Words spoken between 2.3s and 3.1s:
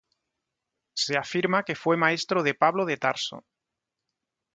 de Pablo de